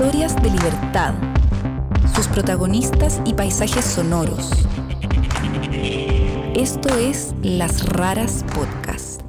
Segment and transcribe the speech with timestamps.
[0.00, 1.12] Historias de libertad.
[2.14, 4.50] Sus protagonistas y paisajes sonoros.
[6.54, 9.20] Esto es Las Raras Podcast.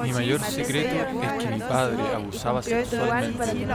[0.00, 3.66] Mi mayor secreto es que mi padre abusaba sexualmente.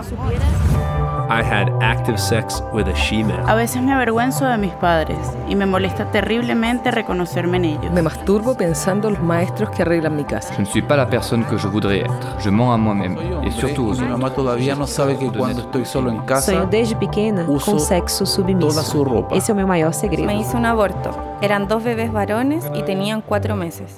[1.34, 3.40] I had active sex with a she-man.
[3.50, 5.18] A veces me avergüenzo de mis padres
[5.48, 7.92] y me molesta terriblemente reconocerme en ellos.
[7.94, 10.54] Me masturbo pensando en los maestros que arreglan mi casa.
[10.54, 12.38] Je ne suis pas la personne que je voudrais être.
[12.44, 14.10] Je mens à moi-même et surtout aux Mi autres.
[14.10, 17.80] mamá todavía no sabe que cuando estoy solo en casa Sonho desde pequena uso com
[17.80, 18.68] sexo submisso.
[18.68, 19.34] toda su ropa.
[19.34, 20.28] Esse é o meu maior segredo.
[20.28, 21.12] Me hice un aborto.
[21.42, 23.96] Eran dos bebés varones y tenían cuatro meses.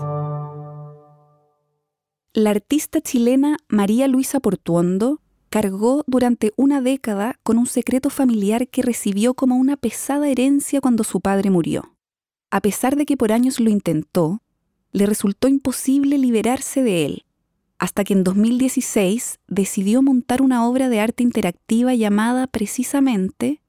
[2.35, 5.19] La artista chilena María Luisa Portuondo
[5.53, 11.03] cargó durante una década con un secreto familiar que recibió como una pesada herencia cuando
[11.03, 11.93] su padre murió.
[12.49, 14.41] A pesar de que por años lo intentó,
[14.93, 17.25] le resultó imposible liberarse de él,
[17.77, 23.61] hasta que en 2016 decidió montar una obra de arte interactiva llamada precisamente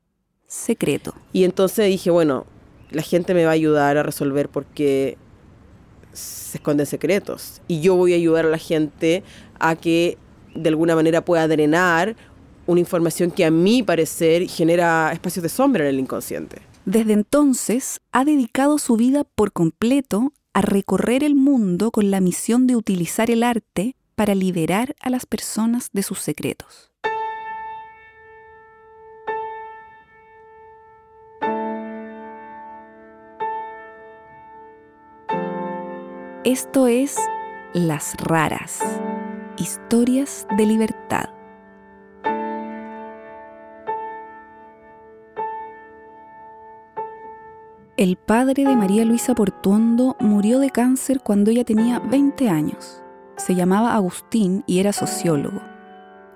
[0.47, 1.13] Secreto.
[1.35, 2.47] Y entonces dije, bueno,
[2.93, 5.19] la gente me va a ayudar a resolver porque
[6.15, 7.61] se esconden secretos.
[7.69, 9.23] Y yo voy a ayudar a la gente
[9.59, 10.17] a que
[10.55, 12.17] de alguna manera pueda drenar
[12.67, 16.63] una información que a mi parecer genera espacios de sombra en el inconsciente.
[16.87, 22.67] Desde entonces ha dedicado su vida por completo a recorrer el mundo con la misión
[22.67, 26.91] de utilizar el arte para liberar a las personas de sus secretos.
[36.45, 37.17] Esto es
[37.73, 38.81] Las Raras,
[39.57, 41.31] historias de libertad.
[47.97, 53.01] El padre de María Luisa Portuondo murió de cáncer cuando ella tenía 20 años.
[53.37, 55.61] Se llamaba Agustín y era sociólogo.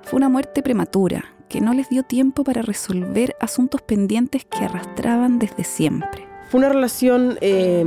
[0.03, 5.41] Fue una muerte prematura que no les dio tiempo para resolver asuntos pendientes que arrastraban
[5.41, 6.27] desde siempre.
[6.49, 7.85] Fue una relación eh,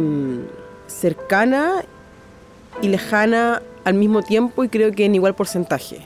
[0.87, 1.83] cercana
[2.81, 6.01] y lejana al mismo tiempo y creo que en igual porcentaje.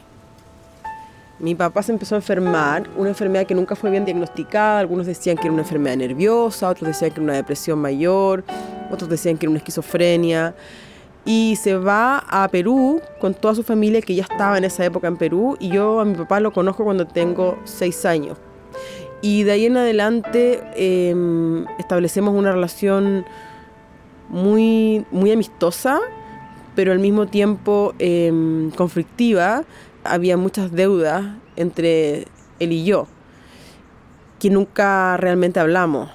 [1.37, 5.35] Mi papá se empezó a enfermar, una enfermedad que nunca fue bien diagnosticada, algunos decían
[5.35, 8.45] que era una enfermedad nerviosa, otros decían que era una depresión mayor,
[8.89, 10.55] otros decían que era una esquizofrenia.
[11.25, 15.07] Y se va a Perú con toda su familia que ya estaba en esa época
[15.07, 18.37] en Perú y yo a mi papá lo conozco cuando tengo seis años.
[19.21, 23.25] Y de ahí en adelante eh, establecemos una relación
[24.29, 25.99] muy, muy amistosa,
[26.75, 29.63] pero al mismo tiempo eh, conflictiva.
[30.03, 31.25] Había muchas deudas
[31.55, 32.27] entre
[32.59, 33.07] él y yo,
[34.39, 36.11] que nunca realmente hablamos,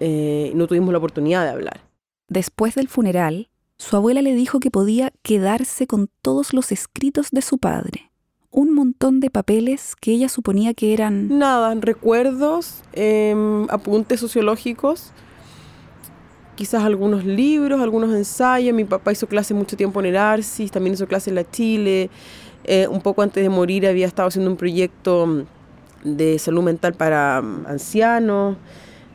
[0.00, 1.80] eh, no tuvimos la oportunidad de hablar.
[2.28, 7.42] Después del funeral, su abuela le dijo que podía quedarse con todos los escritos de
[7.42, 8.10] su padre,
[8.50, 11.38] un montón de papeles que ella suponía que eran...
[11.38, 13.34] Nada, recuerdos, eh,
[13.68, 15.12] apuntes sociológicos,
[16.58, 18.74] quizás algunos libros, algunos ensayos.
[18.74, 22.10] Mi papá hizo clase mucho tiempo en el Arcis, también hizo clase en la Chile.
[22.64, 25.44] Eh, un poco antes de morir había estado haciendo un proyecto
[26.02, 28.56] de salud mental para mm, ancianos,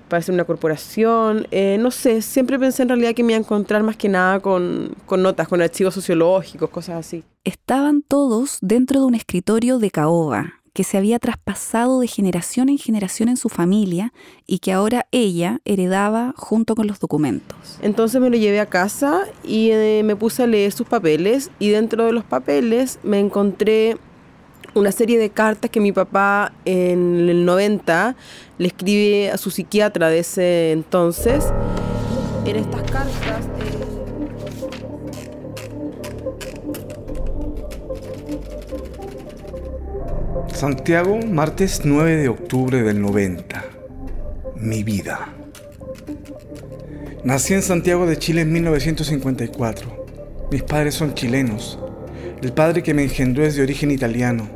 [0.08, 1.46] para hacer una corporación.
[1.52, 4.40] Eh, no sé, siempre pensé en realidad que me iba a encontrar más que nada
[4.40, 7.26] con, con notas, con archivos sociológicos, cosas así.
[7.44, 12.78] Estaban todos dentro de un escritorio de caoba que se había traspasado de generación en
[12.78, 14.12] generación en su familia
[14.48, 17.78] y que ahora ella heredaba junto con los documentos.
[17.82, 21.70] Entonces me lo llevé a casa y eh, me puse a leer sus papeles y
[21.70, 23.98] dentro de los papeles me encontré
[24.74, 28.16] una serie de cartas que mi papá en el 90
[28.58, 31.46] le escribe a su psiquiatra de ese entonces.
[32.46, 33.46] En estas cartas...
[33.60, 33.83] eh,
[40.64, 43.66] Santiago, martes 9 de octubre del 90.
[44.56, 45.28] Mi vida.
[47.26, 50.48] Nací en Santiago de Chile en 1954.
[50.50, 51.78] Mis padres son chilenos.
[52.42, 54.48] El padre que me engendró es de origen italiano.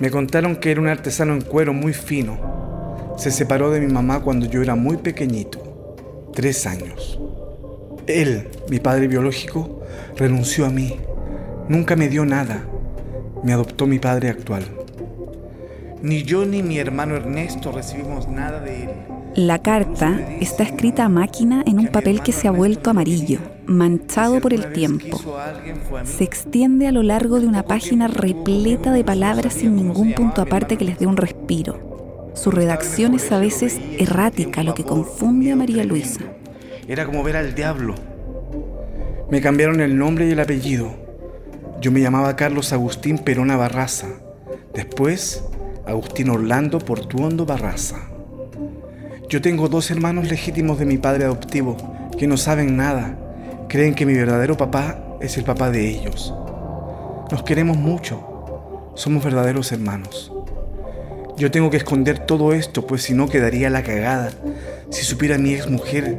[0.00, 3.14] Me contaron que era un artesano en cuero muy fino.
[3.16, 7.20] Se separó de mi mamá cuando yo era muy pequeñito, tres años.
[8.08, 9.82] Él, mi padre biológico,
[10.16, 10.96] renunció a mí.
[11.68, 12.66] Nunca me dio nada.
[13.44, 14.73] Me adoptó mi padre actual.
[16.04, 18.90] Ni yo ni mi hermano Ernesto recibimos nada de él.
[19.36, 24.38] La carta está escrita a máquina en un papel que se ha vuelto amarillo, manchado
[24.38, 25.18] por el tiempo.
[26.04, 30.76] Se extiende a lo largo de una página repleta de palabras sin ningún punto aparte
[30.76, 32.30] que les dé un respiro.
[32.34, 36.20] Su redacción es a veces errática, lo que confunde a María Luisa.
[36.86, 37.94] Era como ver al diablo.
[39.30, 40.94] Me cambiaron el nombre y el apellido.
[41.80, 44.08] Yo me llamaba Carlos Agustín Perona Barraza.
[44.74, 45.42] Después
[45.86, 47.96] Agustín Orlando Portuondo Barraza.
[49.28, 51.76] Yo tengo dos hermanos legítimos de mi padre adoptivo
[52.18, 53.18] que no saben nada.
[53.68, 56.32] Creen que mi verdadero papá es el papá de ellos.
[57.30, 58.92] Nos queremos mucho.
[58.94, 60.32] Somos verdaderos hermanos.
[61.36, 64.30] Yo tengo que esconder todo esto, pues si no quedaría la cagada.
[64.90, 66.18] Si supiera mi ex mujer,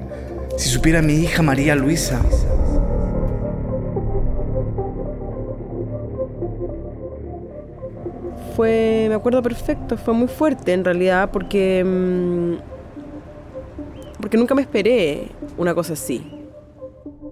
[0.57, 2.21] si supiera mi hija María Luisa.
[8.55, 12.75] Fue, me acuerdo perfecto, fue muy fuerte en realidad porque mm,
[14.19, 16.25] porque nunca me esperé una cosa así.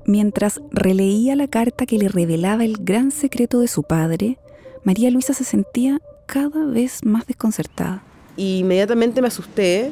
[0.05, 4.37] Mientras releía la carta que le revelaba el gran secreto de su padre,
[4.83, 8.03] María Luisa se sentía cada vez más desconcertada.
[8.35, 9.91] Y inmediatamente me asusté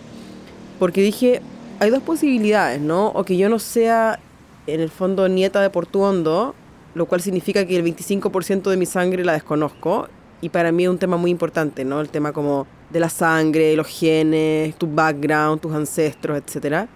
[0.80, 1.42] porque dije,
[1.80, 3.08] hay dos posibilidades, ¿no?
[3.08, 4.20] O que yo no sea
[4.68, 6.54] en el fondo nieta de Portuondo,
[6.94, 10.08] lo cual significa que el 25% de mi sangre la desconozco.
[10.42, 12.02] Y para mí es un tema muy importante, ¿no?
[12.02, 16.88] El tema como de la sangre, los genes, tu background, tus ancestros, etc.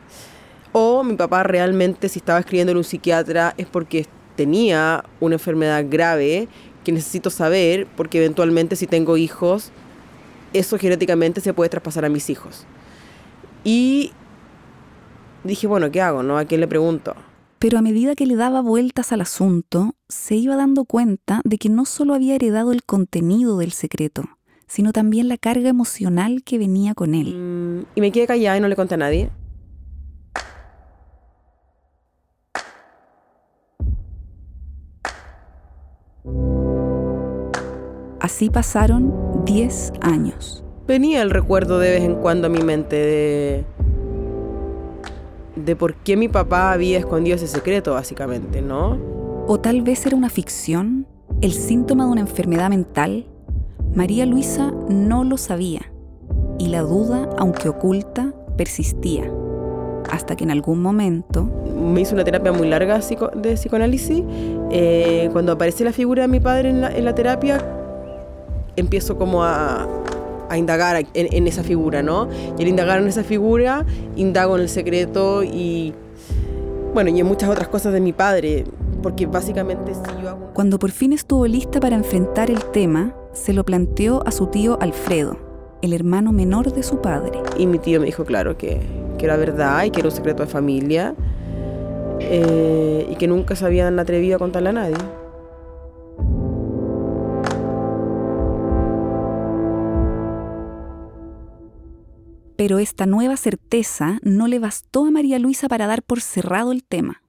[0.71, 5.85] O mi papá realmente, si estaba escribiendo en un psiquiatra, es porque tenía una enfermedad
[5.87, 6.47] grave
[6.83, 9.71] que necesito saber, porque eventualmente si tengo hijos,
[10.53, 12.65] eso genéticamente se puede traspasar a mis hijos.
[13.63, 14.11] Y
[15.43, 16.23] dije, bueno, ¿qué hago?
[16.23, 16.37] ¿No?
[16.37, 17.15] ¿A quién le pregunto?
[17.59, 21.69] Pero a medida que le daba vueltas al asunto, se iba dando cuenta de que
[21.69, 24.23] no solo había heredado el contenido del secreto,
[24.67, 27.35] sino también la carga emocional que venía con él.
[27.35, 29.29] Mm, y me quedé callada y no le conté a nadie.
[38.19, 40.63] Así pasaron 10 años.
[40.87, 43.65] Venía el recuerdo de vez en cuando a mi mente de
[45.55, 48.97] de por qué mi papá había escondido ese secreto, básicamente, ¿no?
[49.47, 51.07] O tal vez era una ficción,
[51.41, 53.27] el síntoma de una enfermedad mental.
[53.93, 55.91] María Luisa no lo sabía
[56.57, 59.31] y la duda, aunque oculta, persistía.
[60.09, 61.49] Hasta que en algún momento...
[61.75, 64.23] Me hizo una terapia muy larga de psicoanálisis.
[64.71, 67.63] Eh, cuando aparece la figura de mi padre en la, en la terapia,
[68.75, 69.87] empiezo como a,
[70.49, 72.29] a indagar en, en, esa figura, ¿no?
[72.57, 75.93] Y al indagar en esa figura, indago en el secreto y,
[76.93, 78.65] bueno, y en muchas otras cosas de mi padre,
[79.03, 80.51] porque básicamente si yo hago...
[80.53, 84.77] Cuando por fin estuvo lista para enfrentar el tema, se lo planteó a su tío
[84.81, 85.37] Alfredo,
[85.81, 87.39] el hermano menor de su padre.
[87.57, 88.79] Y mi tío me dijo, claro, que,
[89.17, 91.15] que era verdad y que era un secreto de familia
[92.19, 94.95] eh, y que nunca se habían atrevido a contarle a nadie.
[102.55, 106.83] Pero esta nueva certeza no le bastó a María Luisa para dar por cerrado el
[106.83, 107.21] tema.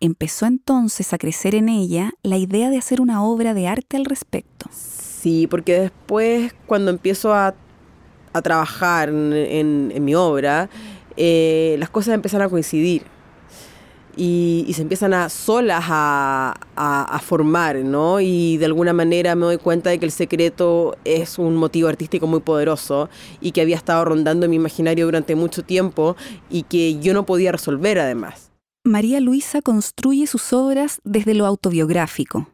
[0.00, 4.04] Empezó entonces a crecer en ella la idea de hacer una obra de arte al
[4.04, 4.68] respecto.
[4.72, 7.54] Sí, porque después cuando empiezo a,
[8.32, 10.68] a trabajar en, mi obra,
[11.16, 13.13] eh, las cosas empiezan a coincidir
[14.16, 18.20] y, se empiezan a solas a, formar, ¿no?
[18.20, 22.26] Y de alguna manera me doy cuenta de que el secreto es un motivo artístico
[22.26, 23.08] muy poderoso
[23.40, 26.16] y que había estado rondando en mi imaginario durante mucho tiempo
[26.50, 28.50] y que yo no podía resolver además.
[28.84, 32.48] María Luisa construye sus obras desde lo autobiográfico.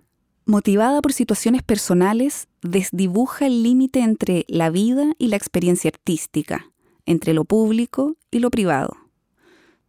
[0.47, 6.67] Motivada por situaciones personales, desdibuja el límite entre la vida y la experiencia artística,
[7.07, 9.00] entre lo público y lo privado.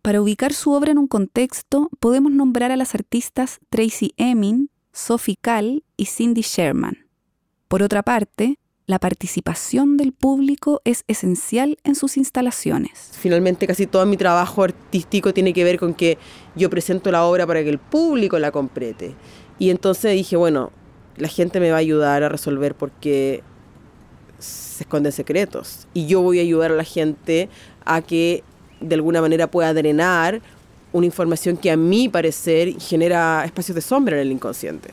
[0.01, 5.38] Para ubicar su obra en un contexto, podemos nombrar a las artistas Tracy Emin, Sophie
[5.39, 7.05] Kahl y Cindy Sherman.
[7.67, 13.12] Por otra parte, la participación del público es esencial en sus instalaciones.
[13.13, 16.17] Finalmente casi todo mi trabajo artístico tiene que ver con que
[16.55, 19.13] yo presento la obra para que el público la complete.
[19.60, 20.72] Y entonces dije, bueno,
[21.15, 23.43] la gente me va a ayudar a resolver porque
[24.39, 25.88] se esconden secretos.
[25.93, 27.50] Y yo voy a ayudar a la gente
[27.86, 28.43] a que
[28.82, 30.42] de alguna manera pueda drenar
[30.92, 34.90] una información que a mi parecer genera espacios de sombra en el inconsciente.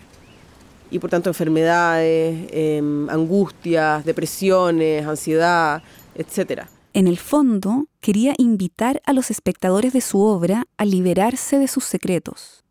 [0.91, 5.83] Y por tanto enfermedades, eh, angustias, depresiones, ansiedad,
[6.15, 6.63] etc.
[6.95, 11.85] En el fondo, quería invitar a los espectadores de su obra a liberarse de sus
[11.85, 12.65] secretos.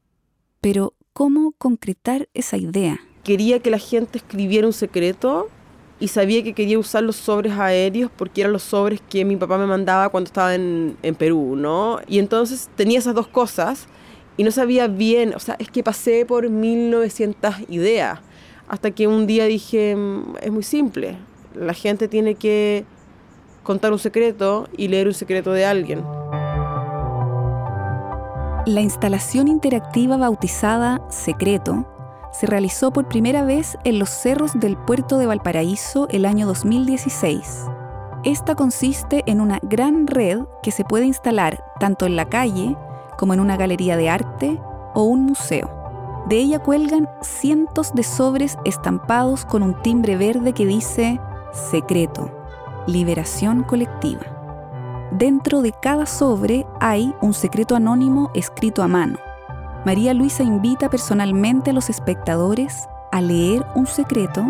[0.62, 3.00] Pero, ¿cómo concretar esa idea?
[3.24, 5.50] Quería que la gente escribiera un secreto
[6.00, 9.58] y sabía que quería usar los sobres aéreos porque eran los sobres que mi papá
[9.58, 12.00] me mandaba cuando estaba en, en, Perú, ¿no?
[12.08, 13.88] Y entonces tenía esas dos cosas
[14.38, 18.20] y no sabía bien, o sea, es que pasé por 1900 ideas
[18.68, 21.18] hasta que un día dije, mm, es muy simple,
[21.56, 22.86] la gente tiene que
[23.64, 26.04] contar un secreto y leer un secreto de alguien.
[28.66, 31.97] La instalación interactiva bautizada Secreto
[32.32, 37.66] se realizó por primera vez en los cerros del puerto de Valparaíso el año 2016.
[38.24, 42.76] Esta consiste en una gran red que se puede instalar tanto en la calle
[43.18, 44.60] como en una galería de arte
[44.94, 45.70] o un museo.
[46.28, 51.22] De ella cuelgan cientos de sobres estampados con un timbre verde que dice
[51.72, 52.32] Secreto,
[52.86, 54.22] Liberación Colectiva.
[55.12, 59.20] Dentro de cada sobre hay un secreto anónimo escrito a mano.
[59.88, 64.46] María Luisa invita personalmente a los espectadores a leer un secreto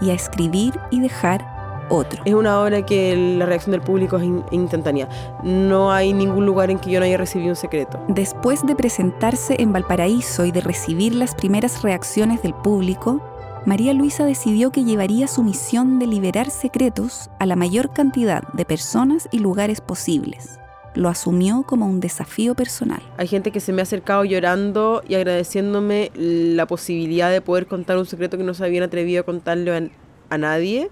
[0.00, 2.22] y a escribir y dejar otro.
[2.24, 5.08] Es una obra que la reacción del público es in- instantánea.
[5.42, 8.00] No hay ningún lugar en que yo no haya recibido un secreto.
[8.06, 13.20] Después de presentarse en Valparaíso y de recibir las primeras reacciones del público,
[13.64, 18.64] María Luisa decidió que llevaría su misión de liberar secretos a la mayor cantidad de
[18.64, 20.60] personas y lugares posibles.
[20.96, 23.02] Lo asumió como un desafío personal.
[23.18, 27.98] Hay gente que se me ha acercado llorando y agradeciéndome la posibilidad de poder contar
[27.98, 29.90] un secreto que no se habían atrevido a contarle
[30.30, 30.90] a, nadie.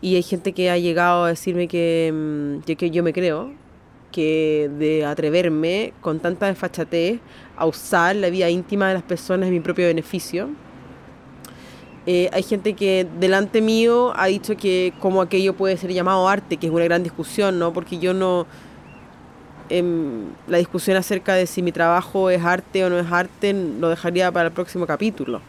[0.00, 3.52] Y hay gente que ha llegado a decirme que, mm, que, que yo me creo,
[4.10, 7.20] que de atreverme con tanta desfachatez
[7.56, 10.48] a usar la vida íntima de las personas en mi propio beneficio.
[12.06, 16.56] Eh, hay gente que delante mío ha dicho que como aquello puede ser llamado arte,
[16.56, 17.72] que es una gran discusión, ¿no?
[17.72, 18.46] Porque yo no...
[19.68, 23.88] em, la discusión acerca de si mi trabajo es arte o no es arte lo
[23.88, 25.40] dejaría para el próximo capítulo.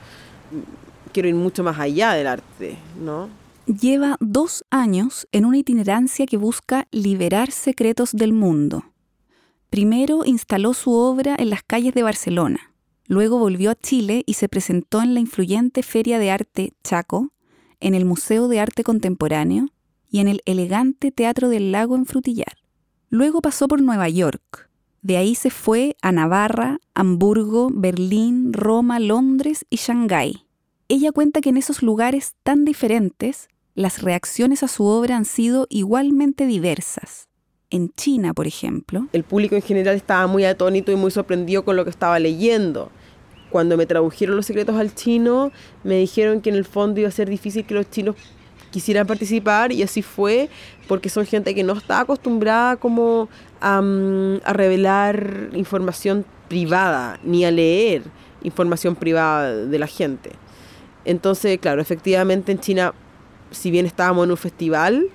[1.13, 3.29] Quiero ir mucho más allá del arte, ¿no?
[3.65, 8.85] Lleva dos años en una itinerancia que busca liberar secretos del mundo.
[9.69, 12.73] Primero instaló su obra en las calles de Barcelona.
[13.05, 17.31] Luego volvió a Chile y se presentó en la influyente Feria de Arte Chaco,
[17.79, 19.67] en el Museo de Arte Contemporáneo
[20.09, 22.57] y en el elegante Teatro del Lago en Frutillar.
[23.11, 24.69] Luego pasó por Nueva York.
[25.01, 30.45] De ahí se fue a Navarra, Hamburgo, Berlín, Roma, Londres y Shanghái.
[30.89, 35.65] Ella cuenta que en esos lugares tan diferentes, las reacciones a su obra han sido
[35.69, 37.29] igualmente diversas.
[37.71, 41.75] En China, por ejemplo, El público en general estaba muy atónito y muy sorprendido con
[41.75, 42.91] lo que estaba leyendo.
[43.49, 45.51] Cuando me tradujeron los secretos al chino,
[45.83, 48.15] me dijeron que en el fondo iba a ser difícil que los chinos
[48.71, 50.49] quisieran participar y así fue,
[50.87, 53.29] porque son gente que no está acostumbrada como
[53.61, 58.03] a, mm, a revelar información privada, ni a leer
[58.43, 60.31] información privada de la gente.
[61.05, 62.93] Entonces, claro, efectivamente en China,
[63.51, 65.07] si bien estábamos en un festival,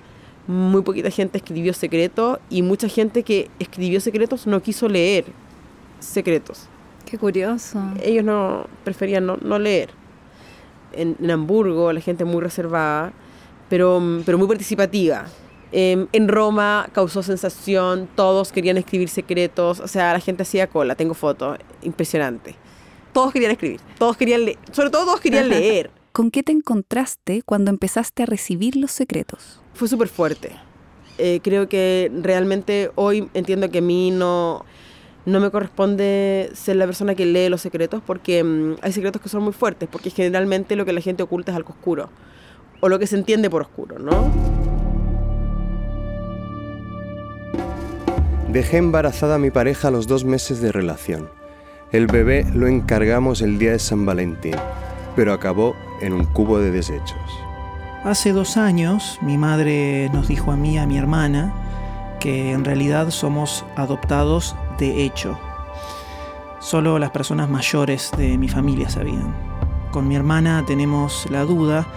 [0.47, 5.25] muy poquita gente escribió secretos y mucha gente que escribió secretos no quiso leer
[5.99, 6.67] secretos.
[7.05, 7.79] Qué curioso.
[8.03, 9.89] Ellos no preferían no, no leer.
[10.91, 13.13] En, en Hamburgo la gente muy reservada,
[13.75, 15.25] pero, pero muy participativa.
[15.73, 20.95] Em, en Roma causó sensación, todos querían escribir secretos, o sea, la gente hacía cola,
[20.95, 22.55] tengo fotos, impresionante.
[23.11, 25.91] Todos querían escribir, todos querían leer, sobre todo todos querían leer.
[26.13, 29.59] ¿con qué te encontraste cuando empezaste a recibir los secretos?
[29.73, 30.51] fue súper fuerte.
[31.17, 34.63] Eh, creo que realmente hoy entiendo que a mí no,
[35.25, 39.27] no me corresponde ser la persona que lee los secretos porque mm, hay secretos que
[39.27, 42.09] son muy fuertes, porque generalmente lo que la gente oculta es algo oscuro,
[42.79, 44.31] o lo que se entiende por oscuro, ¿no?
[48.51, 51.29] Dejé embarazada a mi pareja a los dos meses de relación.
[51.91, 54.55] El bebé lo encargamos el día de San Valentín,
[55.15, 57.19] pero acabó en un cubo de desechos.
[58.03, 61.53] Hace dos años mi madre nos dijo a mí y a mi hermana
[62.19, 65.37] que en realidad somos adoptados de hecho.
[66.59, 69.35] Solo las personas mayores de mi familia sabían.
[69.91, 71.87] Con mi hermana tenemos la duda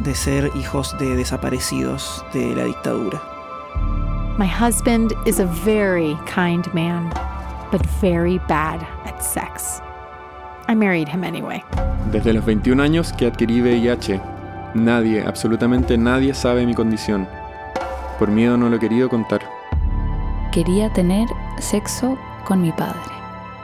[0.00, 3.20] de ser hijos de desaparecidos de la dictadura.
[4.38, 7.10] My husband is a very kind man,
[7.72, 9.80] but very bad at sex.
[10.68, 11.62] I married him anyway.
[12.12, 14.20] Desde los 21 años que adquirí VIH,
[14.74, 17.26] nadie, absolutamente nadie sabe mi condición.
[18.18, 19.40] Por miedo no lo he querido contar.
[20.52, 21.26] Quería tener
[21.58, 23.17] sexo con mi padre.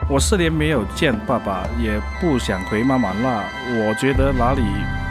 [0.08, 3.42] 我四年没有见爸爸，也不想回妈妈那。
[3.86, 4.62] 我觉得哪里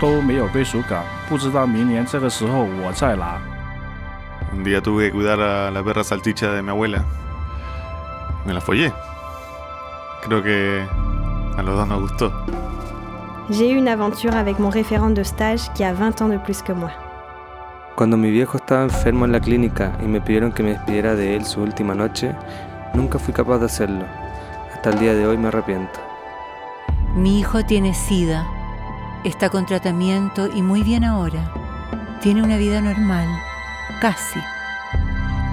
[0.01, 3.39] 都没有归属感，不知道明年这个时候我在哪。
[4.51, 7.03] Un día tuve que cuidar a la perra salchicha de mi abuela.
[8.45, 8.91] Me la follé.
[10.21, 10.83] Creo que
[11.57, 12.31] a los dos nos gustó.
[13.49, 16.61] J'ai eu une aventure avec mon référent de stage qui a 20 ans de plus
[16.61, 16.91] que moi.
[17.95, 21.35] Cuando mi viejo estaba enfermo en la clínica y me pidieron que me despidiera de
[21.35, 22.33] él su última noche,
[22.93, 24.05] nunca fui capaz de hacerlo.
[24.84, 25.98] Hasta el día de hoy me arrepiento.
[27.16, 28.46] Mi hijo tiene SIDA.
[29.24, 31.50] Está con tratamiento y muy bien ahora.
[32.20, 33.26] Tiene una vida normal.
[34.02, 34.38] Casi.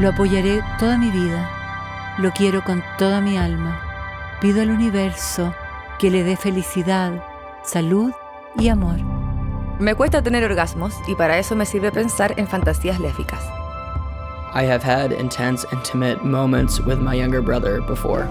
[0.01, 1.49] Lo apoyaré toda mi vida.
[2.17, 3.79] Lo quiero con toda mi alma.
[4.41, 5.55] Pido al universo
[5.97, 7.23] que le dé felicidad,
[7.63, 8.11] salud
[8.59, 8.97] y amor.
[9.79, 13.41] Me cuesta tener orgasmos y para eso me sirve pensar en fantasías léficas.
[14.53, 18.27] I have had intense, intimate moments with my younger brother before.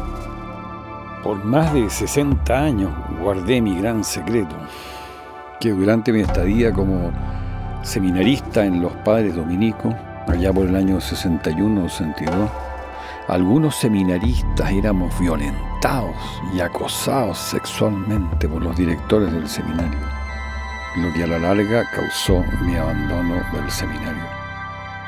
[1.22, 4.56] Por más de 60 años guardé mi gran secreto,
[5.60, 7.12] que durante mi estadía como
[7.82, 9.94] seminarista en los padres dominicos,
[10.26, 12.50] allá por el año 61 o 62,
[13.28, 16.16] algunos seminaristas éramos violentados
[16.54, 19.98] y acosados sexualmente por los directores del seminario,
[20.96, 24.24] lo que a la larga causó mi abandono del seminario.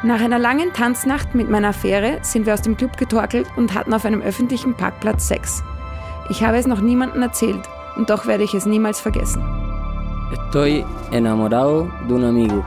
[0.04, 3.95] Nach einer langen Tanznacht mit meiner Affäre sind wir aus dem Club getorkelt und hatten
[3.95, 5.62] auf einem öffentlichen Parkplatz Sex.
[6.33, 7.61] Ich habe es noch niemandem erzählt
[7.95, 9.43] und doch werde ich es niemals vergessen.
[10.33, 12.65] Estoy enamorado de un amigo.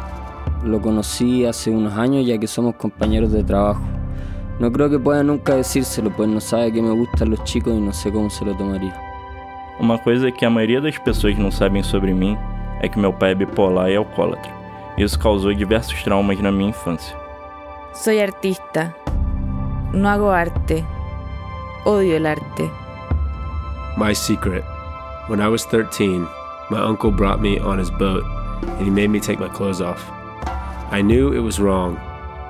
[0.64, 3.82] Lo conocí hace unos años ya que somos compañeros de trabajo.
[4.60, 7.82] No creo que pueda nunca decírselo, pues no sabe que me gustan los chicos y
[7.82, 8.94] no sé cómo se lo tomaría.
[9.80, 12.38] Uma coisa que a maioria das pessoas não sabem sobre mim
[12.82, 14.52] é que meu pai é bipolar e alcoólatra.
[14.96, 17.18] Isso causou diversos traumas na minha infância.
[17.96, 18.96] Soy artista.
[19.92, 20.86] No hago arte.
[21.84, 22.85] Odio el arte.
[23.98, 24.64] My secret.
[25.28, 26.28] When I was 13,
[26.70, 28.24] my uncle brought me on his boat
[28.62, 30.04] and he made me take my clothes off.
[30.92, 31.96] I knew it was wrong,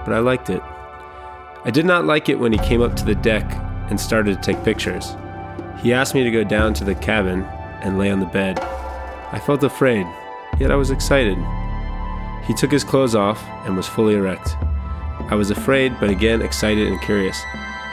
[0.05, 0.61] but I liked it.
[1.63, 3.45] I did not like it when he came up to the deck
[3.89, 5.15] and started to take pictures.
[5.81, 7.43] He asked me to go down to the cabin
[7.81, 8.59] and lay on the bed.
[8.59, 10.07] I felt afraid,
[10.59, 11.37] yet I was excited.
[12.45, 14.55] He took his clothes off and was fully erect.
[15.29, 17.39] I was afraid, but again excited and curious.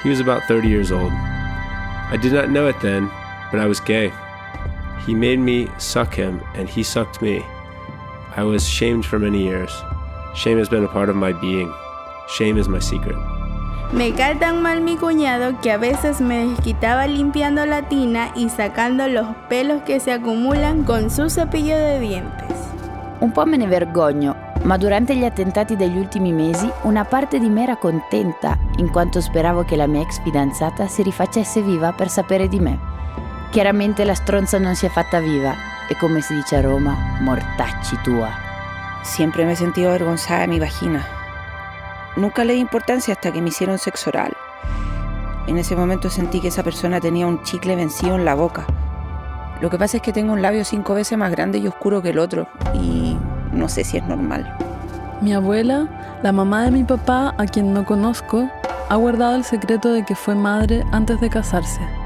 [0.03, 1.13] He was about 30 years old.
[1.13, 3.11] I did not know it then,
[3.53, 4.11] but I was gay.
[5.07, 7.45] He made me suck him, and he sucked me.
[8.35, 9.71] I was shamed for many years.
[10.35, 11.71] Shame has been a part of my being.
[12.29, 13.17] Shame is my secret.
[13.93, 18.49] Me cae tan mal mi cuñado que a veces me desquitaba limpiando la tina y
[18.49, 22.57] sacando los pelos che si accumulan con su cepillo de dientes.
[23.21, 27.51] Un po' me ne vergogno, ma durante gli attentati degli ultimi mesi una parte di
[27.51, 32.09] me era contenta in quanto speravo che la mia ex fidanzata si rifacesse viva per
[32.09, 32.92] sapere di me.
[33.53, 35.55] Chiaramente la stronza non si è fatta viva
[35.87, 38.31] e come si dice a Roma, mortacci tua.
[39.03, 41.05] Siempre me he sentido avergonzada de mi vagina.
[42.17, 44.33] Nunca le di importancia hasta que me hicieron sexo oral.
[45.47, 48.65] En ese momento sentí que esa persona tenía un chicle vencido en la boca.
[49.61, 52.09] Lo que pasa es que tengo un labio cinco veces más grande y oscuro que
[52.09, 53.19] el otro y
[53.53, 54.57] no sé si es normal.
[55.21, 55.89] Mi abuela,
[56.23, 58.49] la mamá de mi papá, a quien no conozco,
[58.89, 62.02] ha guardado el secreto de que fue madre antes de casarse.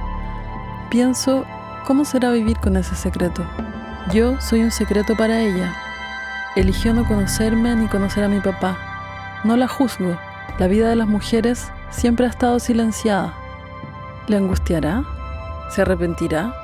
[0.91, 1.45] Pienso,
[1.85, 3.45] ¿cómo será vivir con ese secreto?
[4.13, 5.75] Yo soy un secreto para ella.
[6.55, 8.79] Eligió no conocerme ni conocer a mi papá.
[9.43, 10.17] No la juzgo.
[10.59, 13.35] La vida de las mujeres siempre ha estado silenciada.
[14.29, 15.03] ¿Le angustiará?
[15.71, 16.55] ¿Se arrepentirá?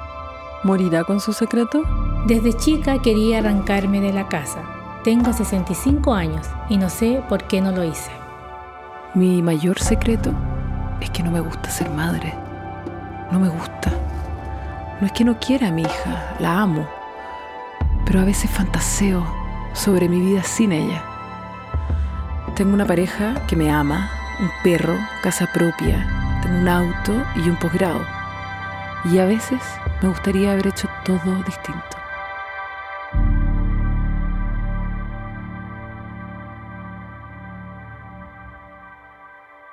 [0.62, 1.82] ¿Morirá con su secreto?
[2.26, 4.60] Desde chica quería arrancarme de la casa.
[5.02, 8.12] Tengo 65 años y no sé por qué no lo hice.
[9.14, 10.30] Mi mayor secreto
[11.00, 12.32] es que no me gusta ser madre.
[13.32, 13.90] No me gusta.
[15.02, 16.88] No es que no quiera a mi hija, la amo.
[18.06, 19.26] Pero a veces fantaseo
[19.72, 21.02] sobre mi vida sin ella.
[22.54, 27.56] Tengo una pareja que me ama, un perro, casa propia, tengo un auto y un
[27.56, 28.06] posgrado.
[29.06, 29.60] Y a veces
[30.02, 31.96] me gustaría haber hecho todo distinto.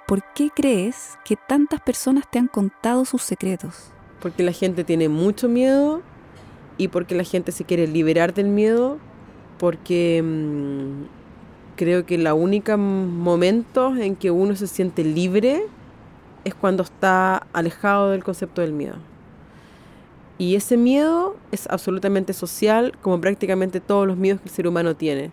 [0.08, 3.94] ¿Por qué crees que tantas personas te han contado sus secretos?
[4.22, 6.02] Porque la gente tiene mucho miedo
[6.78, 8.98] y porque la gente se quiere liberar del miedo,
[9.58, 11.04] porque mmm,
[11.76, 15.64] creo que la única momento en que uno se siente libre
[16.44, 18.96] es cuando está alejado del concepto del miedo.
[20.38, 24.96] Y ese miedo es absolutamente social, como prácticamente todos los miedos que el ser humano
[24.96, 25.32] tiene.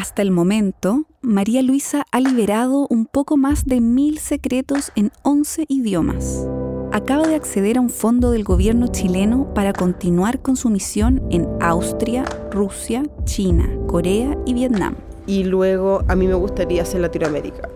[0.00, 5.66] Hasta el momento, María Luisa ha liberado un poco más de mil secretos en 11
[5.68, 6.46] idiomas.
[6.90, 11.46] Acaba de acceder a un fondo del gobierno chileno para continuar con su misión en
[11.60, 14.94] Austria, Rusia, China, Corea y Vietnam.
[15.26, 17.68] Y luego a mí me gustaría hacer Latinoamérica.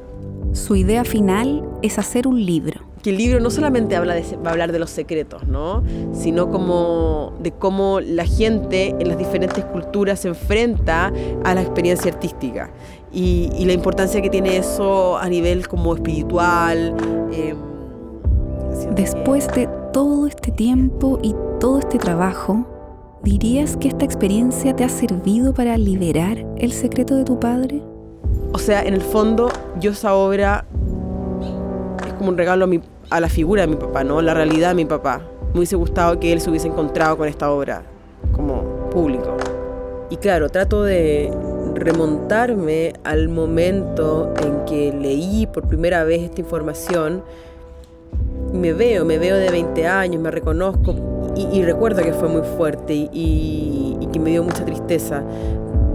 [0.55, 2.94] Su idea final es hacer un libro.
[3.05, 5.85] Que el libro no solamente habla de, va a hablar de los secretos, ¿no?
[6.13, 11.13] sino como de cómo la gente en las diferentes culturas se enfrenta
[11.45, 12.73] a la experiencia artística
[13.13, 16.97] y, y la importancia que tiene eso a nivel como espiritual.
[17.31, 17.55] Eh,
[18.95, 22.67] Después de todo este tiempo y todo este trabajo,
[23.23, 27.83] ¿dirías que esta experiencia te ha servido para liberar el secreto de tu padre?
[28.53, 29.49] O sea, en el fondo,
[29.81, 30.67] yo esa obra
[32.07, 34.21] es como un regalo a, mi, a la figura de mi papá, ¿no?
[34.23, 35.23] La realidad de mi papá.
[35.53, 37.83] me hubiese gustado que él se hubiese encontrado con esta obra
[38.33, 39.37] como público.
[40.11, 41.33] Y claro, trato de
[41.75, 47.23] remontarme al momento en que leí por primera vez esta información.
[48.53, 50.95] Me veo, me veo de 20 años, me reconozco
[51.37, 55.23] y, recuerdo que fue muy fuerte y, y que me dio mucha tristeza.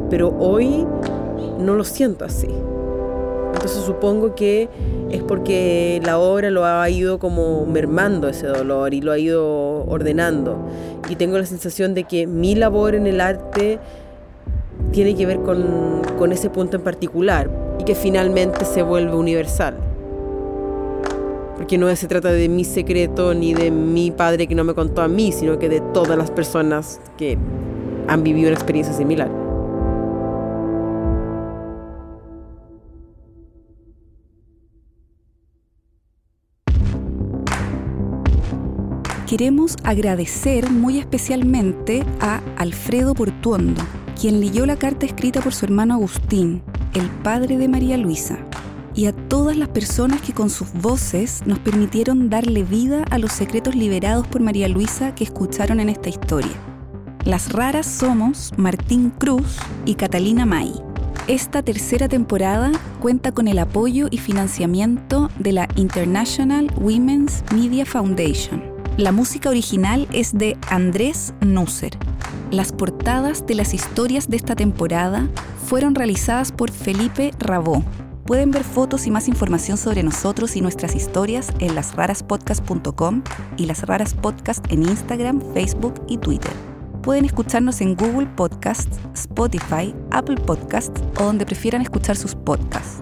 [0.10, 0.86] Pero hoy
[1.60, 2.50] no lo siento así.
[3.60, 4.70] Entonces supongo que
[5.12, 9.84] es porque la obra lo ha ido como mermando ese dolor y lo ha ido
[9.84, 10.58] ordenando.
[11.10, 13.80] Y tengo la sensación de que mi labor en el arte
[14.94, 19.76] tiene que ver con, con ese punto en particular y que finalmente se vuelve universal.
[21.58, 25.02] Porque no se trata de mi secreto ni de mi padre que no me contó
[25.02, 27.38] a mí, sino que de todas las personas que
[28.08, 29.39] han vivido una experiencia similar.
[39.30, 43.80] Queremos agradecer muy especialmente a Alfredo Portuondo,
[44.20, 46.64] quien leyó la carta escrita por su hermano Agustín,
[46.96, 48.40] el padre de María Luisa,
[48.96, 53.32] y a todas las personas que con sus voces nos permitieron darle vida a los
[53.32, 56.56] secretos liberados por María Luisa que escucharon en esta historia.
[57.24, 60.74] Las raras somos Martín Cruz y Catalina May.
[61.28, 68.69] Esta tercera temporada cuenta con el apoyo y financiamiento de la International Women's Media Foundation
[69.00, 71.98] la música original es de Andrés Nusser.
[72.52, 75.30] Las portadas de las historias de esta temporada
[75.66, 77.82] fueron realizadas por Felipe Rabó.
[78.26, 83.24] Pueden ver fotos y más información sobre nosotros y nuestras historias en lasraraspodcast.com
[83.56, 86.52] y Las Raras Podcast en Instagram, Facebook y Twitter.
[87.02, 93.02] Pueden escucharnos en Google Podcasts, Spotify, Apple Podcasts o donde prefieran escuchar sus podcasts.